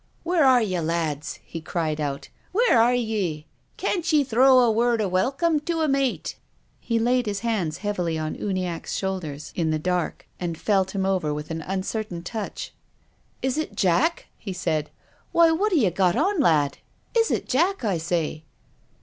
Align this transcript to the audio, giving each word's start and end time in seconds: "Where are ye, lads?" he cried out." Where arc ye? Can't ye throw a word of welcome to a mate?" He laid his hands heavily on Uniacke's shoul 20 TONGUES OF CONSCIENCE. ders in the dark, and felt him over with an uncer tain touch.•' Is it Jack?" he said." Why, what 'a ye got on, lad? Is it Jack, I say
"Where 0.23 0.43
are 0.45 0.63
ye, 0.63 0.79
lads?" 0.79 1.37
he 1.43 1.61
cried 1.61 2.01
out." 2.01 2.29
Where 2.53 2.81
arc 2.81 2.97
ye? 2.97 3.45
Can't 3.77 4.11
ye 4.11 4.23
throw 4.23 4.57
a 4.61 4.71
word 4.71 4.99
of 4.99 5.11
welcome 5.11 5.59
to 5.59 5.81
a 5.81 5.87
mate?" 5.87 6.37
He 6.79 6.97
laid 6.97 7.27
his 7.27 7.41
hands 7.41 7.77
heavily 7.85 8.17
on 8.17 8.33
Uniacke's 8.33 8.95
shoul 8.95 9.19
20 9.19 9.27
TONGUES 9.33 9.41
OF 9.43 9.45
CONSCIENCE. 9.45 9.53
ders 9.53 9.61
in 9.61 9.69
the 9.69 9.77
dark, 9.79 10.27
and 10.39 10.57
felt 10.57 10.95
him 10.95 11.05
over 11.05 11.31
with 11.35 11.51
an 11.51 11.61
uncer 11.61 12.09
tain 12.09 12.23
touch.•' 12.23 12.69
Is 13.43 13.59
it 13.59 13.75
Jack?" 13.75 14.25
he 14.39 14.53
said." 14.53 14.89
Why, 15.33 15.51
what 15.51 15.71
'a 15.71 15.77
ye 15.77 15.91
got 15.91 16.15
on, 16.15 16.39
lad? 16.39 16.79
Is 17.15 17.29
it 17.29 17.47
Jack, 17.47 17.83
I 17.85 17.99
say 17.99 18.43